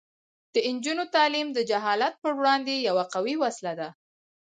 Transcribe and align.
د 0.53 0.55
نجونو 0.75 1.03
تعلیم 1.15 1.47
د 1.53 1.59
جهالت 1.69 2.13
پر 2.23 2.31
وړاندې 2.39 2.73
یوه 2.89 3.05
قوي 3.13 3.35
وسله 3.43 3.73
ده. 3.79 3.89